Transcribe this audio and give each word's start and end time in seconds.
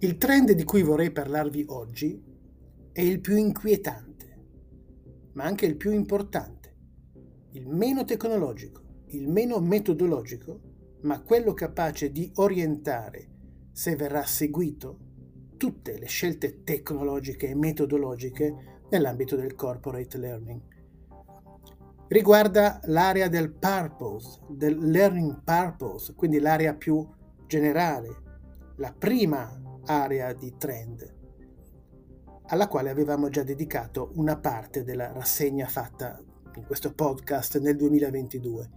Il 0.00 0.16
trend 0.16 0.52
di 0.52 0.62
cui 0.62 0.82
vorrei 0.82 1.10
parlarvi 1.10 1.64
oggi 1.70 2.22
è 2.92 3.00
il 3.00 3.20
più 3.20 3.36
inquietante, 3.36 4.44
ma 5.32 5.42
anche 5.42 5.66
il 5.66 5.76
più 5.76 5.92
importante, 5.92 6.76
il 7.54 7.66
meno 7.66 8.04
tecnologico, 8.04 8.80
il 9.06 9.26
meno 9.26 9.58
metodologico, 9.58 10.60
ma 11.00 11.20
quello 11.20 11.52
capace 11.52 12.12
di 12.12 12.30
orientare, 12.36 13.28
se 13.72 13.96
verrà 13.96 14.22
seguito, 14.22 14.98
tutte 15.56 15.98
le 15.98 16.06
scelte 16.06 16.62
tecnologiche 16.62 17.48
e 17.48 17.56
metodologiche 17.56 18.84
nell'ambito 18.90 19.34
del 19.34 19.56
corporate 19.56 20.16
learning. 20.16 20.60
Riguarda 22.06 22.80
l'area 22.84 23.26
del 23.26 23.50
purpose, 23.50 24.42
del 24.48 24.78
learning 24.78 25.42
purpose, 25.42 26.14
quindi 26.14 26.38
l'area 26.38 26.74
più 26.74 27.04
generale, 27.48 28.22
la 28.76 28.94
prima 28.96 29.66
area 29.88 30.34
di 30.34 30.54
trend, 30.58 31.14
alla 32.48 32.68
quale 32.68 32.90
avevamo 32.90 33.30
già 33.30 33.42
dedicato 33.42 34.10
una 34.16 34.38
parte 34.38 34.84
della 34.84 35.12
rassegna 35.12 35.66
fatta 35.66 36.22
in 36.54 36.64
questo 36.66 36.92
podcast 36.92 37.58
nel 37.58 37.76
2022 37.76 38.70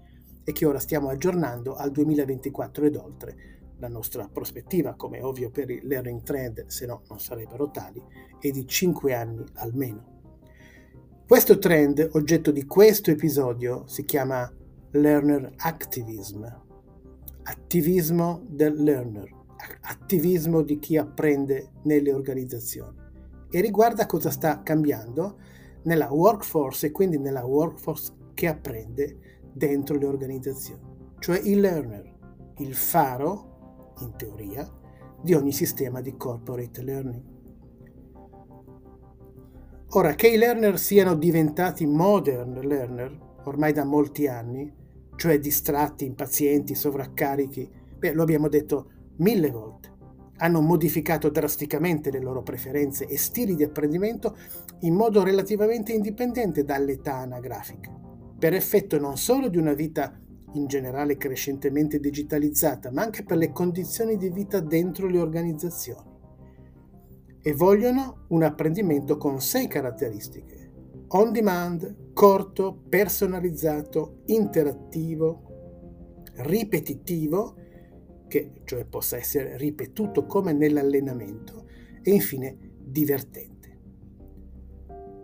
e 0.43 0.51
che 0.53 0.65
ora 0.65 0.79
stiamo 0.79 1.09
aggiornando 1.09 1.75
al 1.75 1.91
2024 1.91 2.85
ed 2.85 2.95
oltre. 2.95 3.35
La 3.79 3.89
nostra 3.89 4.29
prospettiva, 4.31 4.95
come 4.95 5.21
ovvio 5.21 5.49
per 5.49 5.69
i 5.69 5.81
learning 5.83 6.21
trend, 6.21 6.65
se 6.67 6.85
no 6.85 7.01
non 7.09 7.19
sarebbero 7.19 7.71
tali, 7.71 8.01
è 8.39 8.49
di 8.49 8.65
5 8.65 9.13
anni 9.13 9.43
almeno. 9.55 10.19
Questo 11.27 11.57
trend, 11.57 12.09
oggetto 12.13 12.51
di 12.51 12.65
questo 12.65 13.11
episodio, 13.11 13.85
si 13.87 14.05
chiama 14.05 14.49
Learner 14.91 15.51
Activism, 15.57 16.45
attivismo 17.43 18.43
del 18.47 18.81
learner 18.81 19.39
attivismo 19.81 20.61
di 20.61 20.79
chi 20.79 20.97
apprende 20.97 21.71
nelle 21.83 22.13
organizzazioni 22.13 22.97
e 23.49 23.61
riguarda 23.61 24.05
cosa 24.05 24.31
sta 24.31 24.61
cambiando 24.63 25.37
nella 25.83 26.11
workforce 26.11 26.87
e 26.87 26.91
quindi 26.91 27.17
nella 27.17 27.45
workforce 27.45 28.13
che 28.33 28.47
apprende 28.47 29.39
dentro 29.53 29.97
le 29.97 30.05
organizzazioni, 30.05 30.81
cioè 31.19 31.39
il 31.39 31.59
learner, 31.59 32.17
il 32.57 32.73
faro, 32.73 33.93
in 33.99 34.15
teoria, 34.15 34.69
di 35.21 35.33
ogni 35.33 35.51
sistema 35.51 36.01
di 36.01 36.15
corporate 36.15 36.81
learning. 36.81 37.23
Ora, 39.89 40.13
che 40.15 40.27
i 40.29 40.37
learner 40.37 40.79
siano 40.79 41.15
diventati 41.15 41.85
modern 41.85 42.59
learner 42.61 43.29
ormai 43.43 43.73
da 43.73 43.83
molti 43.83 44.27
anni, 44.27 44.73
cioè 45.17 45.37
distratti, 45.39 46.05
impazienti, 46.05 46.73
sovraccarichi, 46.73 47.69
beh, 47.97 48.13
lo 48.13 48.21
abbiamo 48.21 48.47
detto 48.47 48.91
mille 49.21 49.49
volte. 49.49 49.89
Hanno 50.37 50.61
modificato 50.61 51.29
drasticamente 51.29 52.09
le 52.11 52.19
loro 52.19 52.41
preferenze 52.41 53.05
e 53.05 53.17
stili 53.17 53.55
di 53.55 53.63
apprendimento 53.63 54.35
in 54.81 54.95
modo 54.95 55.23
relativamente 55.23 55.93
indipendente 55.93 56.63
dall'età 56.63 57.17
anagrafica, 57.17 57.91
per 58.37 58.53
effetto 58.53 58.99
non 58.99 59.17
solo 59.17 59.49
di 59.49 59.57
una 59.57 59.73
vita 59.73 60.19
in 60.53 60.65
generale 60.65 61.15
crescentemente 61.15 61.99
digitalizzata, 61.99 62.91
ma 62.91 63.03
anche 63.03 63.23
per 63.23 63.37
le 63.37 63.51
condizioni 63.51 64.17
di 64.17 64.29
vita 64.29 64.59
dentro 64.59 65.07
le 65.07 65.19
organizzazioni. 65.19 66.09
E 67.43 67.53
vogliono 67.53 68.25
un 68.29 68.43
apprendimento 68.43 69.17
con 69.17 69.39
sei 69.41 69.67
caratteristiche. 69.67 70.71
On 71.09 71.31
demand, 71.31 72.13
corto, 72.13 72.83
personalizzato, 72.89 74.21
interattivo, 74.25 75.49
ripetitivo 76.37 77.55
che 78.31 78.61
cioè 78.63 78.85
possa 78.85 79.17
essere 79.17 79.57
ripetuto 79.57 80.25
come 80.25 80.53
nell'allenamento 80.53 81.65
e 82.01 82.11
infine 82.11 82.57
divertente. 82.79 83.79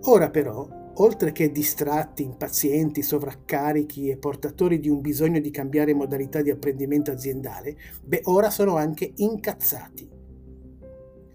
Ora 0.08 0.30
però, 0.30 0.68
oltre 0.96 1.32
che 1.32 1.50
distratti, 1.50 2.24
impazienti, 2.24 3.02
sovraccarichi 3.02 4.10
e 4.10 4.18
portatori 4.18 4.80
di 4.80 4.90
un 4.90 5.00
bisogno 5.00 5.40
di 5.40 5.52
cambiare 5.52 5.94
modalità 5.94 6.42
di 6.42 6.50
apprendimento 6.50 7.10
aziendale, 7.10 7.78
beh, 8.04 8.24
ora 8.26 8.50
sono 8.50 8.76
anche 8.76 9.14
incazzati. 9.16 10.10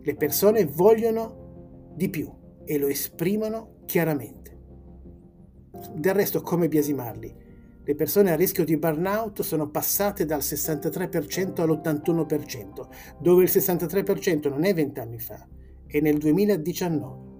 Le 0.03 0.15
persone 0.15 0.66
vogliono 0.66 1.93
di 1.94 2.11
più 2.11 2.31
e 2.66 2.77
lo 2.77 2.88
esprimono 2.88 3.77
chiaramente. 3.87 4.59
Del 5.94 6.12
resto, 6.12 6.43
come 6.43 6.69
biasimarli? 6.69 7.41
Le 7.84 7.94
persone 7.97 8.31
a 8.31 8.37
rischio 8.37 8.65
di 8.65 8.76
burnout 8.76 9.43
sono 9.43 9.69
passate 9.69 10.25
dal 10.25 10.38
63% 10.38 11.60
all'81%, 11.60 12.87
dove 13.19 13.43
il 13.43 13.50
63% 13.53 14.48
non 14.48 14.65
è 14.65 14.72
vent'anni 14.72 15.19
fa, 15.19 15.44
è 15.84 15.98
nel 15.98 16.19
2019, 16.19 17.31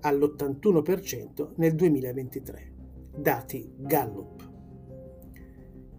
all'81% 0.00 1.52
nel 1.56 1.74
2023. 1.74 2.74
Dati 3.16 3.72
Gallup. 3.78 4.50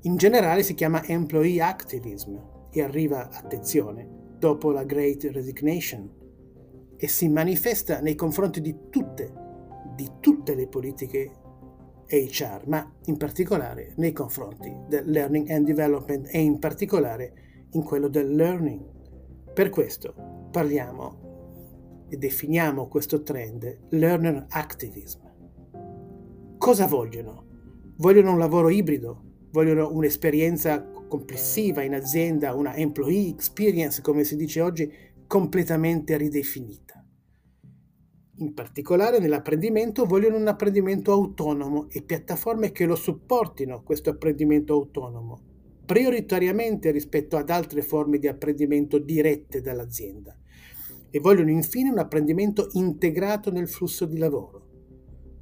In 0.02 0.16
generale 0.18 0.62
si 0.62 0.76
chiama 0.76 1.04
employee 1.04 1.60
activism 1.60 2.38
e 2.70 2.84
arriva, 2.84 3.30
attenzione, 3.32 4.08
dopo 4.38 4.72
la 4.72 4.84
Great 4.84 5.24
Resignation 5.24 6.08
e 6.96 7.08
si 7.08 7.28
manifesta 7.30 8.00
nei 8.00 8.14
confronti 8.14 8.62
di 8.62 8.76
tutte, 8.92 9.34
di 9.96 10.08
tutte 10.20 10.54
le 10.54 10.68
politiche 10.68 11.46
HR, 12.10 12.64
ma 12.66 12.90
in 13.06 13.18
particolare 13.18 13.94
nei 13.98 14.14
confronti 14.14 14.74
del 14.88 15.10
learning 15.10 15.50
and 15.50 15.66
development 15.66 16.28
e 16.32 16.40
in 16.40 16.60
particolare 16.60 17.34
in 17.72 17.84
quello 17.84 18.08
del 18.08 18.34
learning. 18.34 18.82
Per 19.54 19.70
questo 19.70 20.14
parliamo 20.52 22.06
e 22.10 22.18
definiamo 22.18 22.88
questo 22.88 23.22
trend 23.24 23.88
learner 23.90 24.46
activism. 24.50 25.26
Cosa 26.58 26.88
vogliono? 26.88 27.46
Vogliono 27.98 28.32
un 28.32 28.40
lavoro 28.40 28.70
ibrido, 28.70 29.24
vogliono 29.52 29.92
un'esperienza 29.92 30.84
complessiva 31.08 31.84
in 31.84 31.94
azienda, 31.94 32.54
una 32.54 32.76
employee 32.76 33.30
experience, 33.30 34.02
come 34.02 34.24
si 34.24 34.36
dice 34.36 34.62
oggi, 34.62 34.92
completamente 35.26 36.18
ridefinita. 36.18 36.97
In 38.40 38.54
particolare 38.54 39.18
nell'apprendimento 39.18 40.06
vogliono 40.06 40.38
un 40.38 40.48
apprendimento 40.48 41.12
autonomo 41.12 41.88
e 41.90 42.04
piattaforme 42.04 42.72
che 42.72 42.86
lo 42.86 42.96
supportino 42.96 43.82
questo 43.82 44.12
apprendimento 44.12 44.74
autonomo, 44.74 45.40
prioritariamente 45.84 46.92
rispetto 46.92 47.36
ad 47.36 47.50
altre 47.50 47.82
forme 47.82 48.20
di 48.20 48.28
apprendimento 48.28 49.00
dirette 49.00 49.60
dall'azienda. 49.60 50.38
E 51.10 51.20
vogliono 51.20 51.50
infine 51.50 51.90
un 51.90 51.98
apprendimento 51.98 52.68
integrato 52.74 53.52
nel 53.52 53.68
flusso 53.68 54.06
di 54.06 54.20
lavoro, 54.20 54.68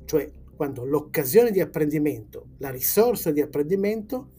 cioè 0.06 0.32
quando 0.56 0.86
l'occasione 0.86 1.52
di 1.52 1.60
apprendimento, 1.60 2.52
la 2.60 2.70
risorsa 2.70 3.32
di 3.32 3.42
apprendimento, 3.42 4.32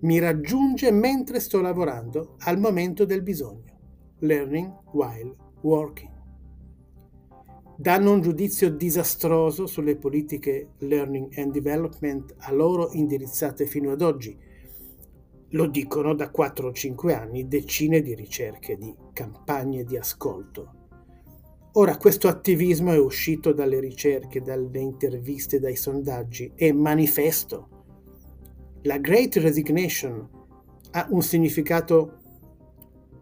mi 0.00 0.18
raggiunge 0.18 0.90
mentre 0.90 1.40
sto 1.40 1.62
lavorando 1.62 2.34
al 2.40 2.58
momento 2.58 3.06
del 3.06 3.22
bisogno. 3.22 3.72
Learning 4.18 4.70
while 4.92 5.34
working 5.62 6.13
danno 7.76 8.12
un 8.12 8.20
giudizio 8.20 8.70
disastroso 8.70 9.66
sulle 9.66 9.96
politiche 9.96 10.70
learning 10.78 11.36
and 11.38 11.52
development 11.52 12.34
a 12.38 12.52
loro 12.52 12.90
indirizzate 12.92 13.66
fino 13.66 13.90
ad 13.90 14.02
oggi. 14.02 14.36
Lo 15.50 15.66
dicono 15.66 16.14
da 16.14 16.30
4 16.30 16.68
o 16.68 16.72
5 16.72 17.14
anni 17.14 17.48
decine 17.48 18.00
di 18.00 18.14
ricerche, 18.14 18.76
di 18.76 18.94
campagne 19.12 19.84
di 19.84 19.96
ascolto. 19.96 20.82
Ora 21.72 21.96
questo 21.96 22.28
attivismo 22.28 22.92
è 22.92 22.98
uscito 22.98 23.52
dalle 23.52 23.80
ricerche, 23.80 24.40
dalle 24.40 24.78
interviste, 24.78 25.58
dai 25.58 25.76
sondaggi, 25.76 26.52
è 26.54 26.70
manifesto. 26.70 27.68
La 28.82 28.98
Great 28.98 29.36
Resignation 29.36 30.28
ha 30.92 31.06
un 31.10 31.22
significato 31.22 32.18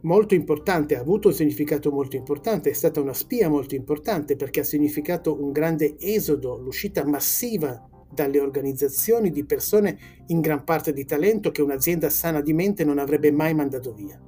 molto 0.02 0.34
importante, 0.34 0.96
ha 0.96 1.00
avuto 1.00 1.28
un 1.28 1.34
significato 1.34 1.90
molto 1.90 2.16
importante, 2.16 2.70
è 2.70 2.72
stata 2.72 3.00
una 3.00 3.12
spia 3.12 3.48
molto 3.48 3.74
importante 3.74 4.36
perché 4.36 4.60
ha 4.60 4.64
significato 4.64 5.40
un 5.40 5.52
grande 5.52 5.96
esodo, 5.98 6.56
l'uscita 6.58 7.04
massiva 7.04 7.88
dalle 8.12 8.40
organizzazioni 8.40 9.30
di 9.30 9.44
persone 9.44 9.98
in 10.26 10.40
gran 10.40 10.64
parte 10.64 10.92
di 10.92 11.04
talento 11.04 11.50
che 11.50 11.62
un'azienda 11.62 12.10
sana 12.10 12.40
di 12.40 12.52
mente 12.52 12.84
non 12.84 12.98
avrebbe 12.98 13.30
mai 13.30 13.54
mandato 13.54 13.92
via. 13.92 14.20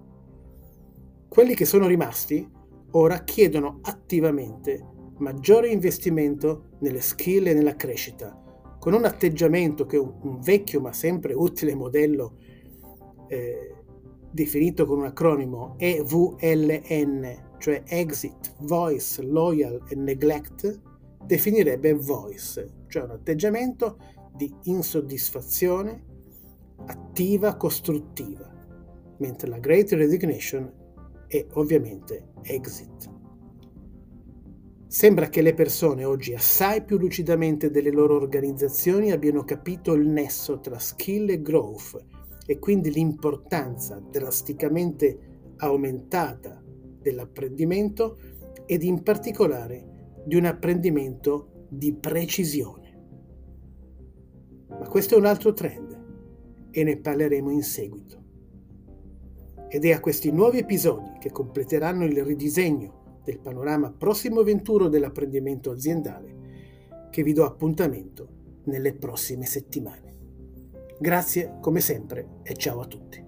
Quelli 1.29 1.55
che 1.55 1.65
sono 1.65 1.87
rimasti 1.87 2.49
ora 2.93 3.25
chiedono 3.25 3.81
attivamente 3.83 4.93
maggiore 5.19 5.69
investimento 5.69 6.77
nelle 6.81 7.01
skill 7.01 7.49
e 7.49 7.55
nella 7.55 7.77
crescita, 7.77 8.41
con 8.79 8.95
un 8.95 9.05
atteggiamento 9.05 9.85
che 9.85 9.97
un, 9.97 10.39
vecchio 10.41 10.81
ma 10.81 10.93
sempre 10.93 11.35
utile 11.35 11.75
modello 11.75 12.39
eh, 13.29 13.84
definito 14.35 14.85
con 14.85 14.99
un 14.99 15.05
acronimo 15.05 15.77
EVLN, 15.79 17.53
cioè 17.59 17.85
Exit, 17.87 18.57
Voice, 18.63 19.23
Loyal 19.23 19.81
e 19.89 19.95
Neglect, 19.95 20.81
definirebbe 21.25 21.95
Voice, 21.95 22.69
cioè 22.89 23.05
un 23.05 23.11
atteggiamento 23.13 23.97
di 24.35 24.53
insoddisfazione 24.65 26.03
attiva 26.87 27.55
costruttiva, 27.55 28.51
mentre 29.19 29.49
la 29.49 29.59
Great 29.61 29.93
Resignation 29.93 30.69
e 31.29 31.47
ovviamente 31.53 32.31
exit. 32.43 33.09
Sembra 34.89 35.29
che 35.29 35.43
le 35.43 35.55
persone 35.55 36.05
oggi 36.05 36.35
assai 36.35 36.83
più 36.83 36.99
lucidamente 36.99 37.71
delle 37.71 37.91
loro 37.93 38.17
organizzazioni 38.17 39.13
abbiano 39.13 39.45
capito 39.45 39.93
il 39.93 40.09
nesso 40.09 40.59
tra 40.59 40.81
skill 40.81 41.31
e 41.31 41.41
growth 41.41 42.14
e 42.47 42.59
quindi 42.59 42.91
l'importanza 42.91 43.99
drasticamente 43.99 45.19
aumentata 45.57 46.63
dell'apprendimento 47.01 48.19
ed 48.67 48.83
in 48.83 49.03
particolare 49.03 50.23
di 50.25 50.37
un 50.37 50.45
apprendimento 50.45 51.67
di 51.69 51.93
precisione. 51.95 52.83
Ma 54.69 54.89
questo 54.89 55.15
è 55.15 55.19
un 55.19 55.27
altro 55.27 55.53
trend 55.53 56.03
e 56.71 56.83
ne 56.83 56.97
parleremo 56.97 57.51
in 57.51 57.63
seguito. 57.63 58.23
Ed 59.69 59.85
è 59.85 59.93
a 59.93 60.01
questi 60.01 60.31
nuovi 60.31 60.59
episodi 60.59 61.19
che 61.19 61.31
completeranno 61.31 62.05
il 62.05 62.25
ridisegno 62.25 63.21
del 63.25 63.39
panorama 63.39 63.91
prossimo 63.91 64.43
venturo 64.43 64.89
dell'apprendimento 64.89 65.71
aziendale 65.71 66.43
che 67.11 67.23
vi 67.23 67.33
do 67.33 67.45
appuntamento 67.45 68.29
nelle 68.65 68.95
prossime 68.95 69.47
settimane. 69.47 70.13
Grazie 70.99 71.59
come 71.61 71.81
sempre 71.81 72.27
e 72.43 72.55
ciao 72.55 72.81
a 72.81 72.87
tutti. 72.87 73.24